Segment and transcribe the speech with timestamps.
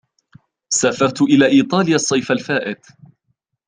[0.69, 2.85] سافرت إلى إيطاليا الصيف الفائت.